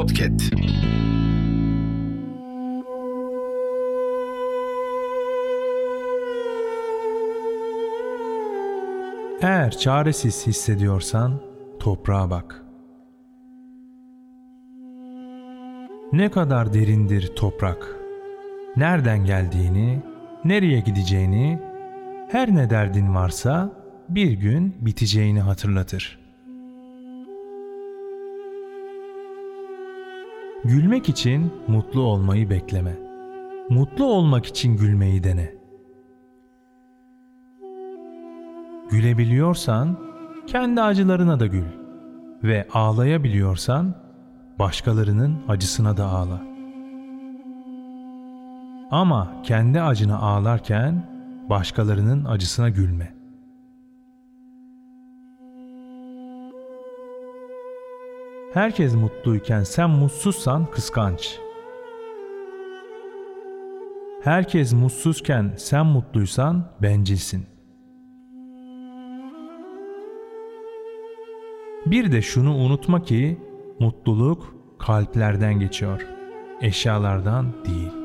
Podcast. 0.00 0.54
Eğer 9.42 9.70
çaresiz 9.70 10.46
hissediyorsan 10.46 11.40
toprağa 11.80 12.30
bak. 12.30 12.64
Ne 16.12 16.30
kadar 16.30 16.72
derindir 16.72 17.36
toprak? 17.36 17.96
Nereden 18.76 19.24
geldiğini, 19.24 20.02
nereye 20.44 20.80
gideceğini, 20.80 21.58
her 22.30 22.54
ne 22.54 22.70
derdin 22.70 23.14
varsa 23.14 23.72
bir 24.08 24.32
gün 24.32 24.76
biteceğini 24.80 25.40
hatırlatır.'' 25.40 26.19
Gülmek 30.64 31.08
için 31.08 31.52
mutlu 31.68 32.00
olmayı 32.00 32.50
bekleme. 32.50 32.98
Mutlu 33.70 34.04
olmak 34.04 34.46
için 34.46 34.76
gülmeyi 34.76 35.24
dene. 35.24 35.54
Gülebiliyorsan 38.90 39.98
kendi 40.46 40.82
acılarına 40.82 41.40
da 41.40 41.46
gül 41.46 41.64
ve 42.42 42.66
ağlayabiliyorsan 42.72 43.94
başkalarının 44.58 45.36
acısına 45.48 45.96
da 45.96 46.06
ağla. 46.06 46.42
Ama 48.90 49.42
kendi 49.42 49.80
acına 49.80 50.18
ağlarken 50.18 51.06
başkalarının 51.50 52.24
acısına 52.24 52.68
gülme. 52.68 53.19
Herkes 58.52 58.94
mutluyken 58.94 59.62
sen 59.62 59.90
mutsuzsan 59.90 60.70
kıskanç. 60.70 61.38
Herkes 64.22 64.72
mutsuzken 64.72 65.54
sen 65.56 65.86
mutluysan 65.86 66.72
bencilsin. 66.82 67.46
Bir 71.86 72.12
de 72.12 72.22
şunu 72.22 72.54
unutma 72.54 73.02
ki 73.02 73.38
mutluluk 73.80 74.54
kalplerden 74.78 75.60
geçiyor, 75.60 76.06
eşyalardan 76.60 77.64
değil. 77.64 77.99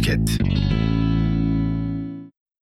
podcast. 0.00 0.79